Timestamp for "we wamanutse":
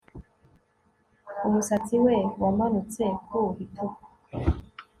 2.05-3.03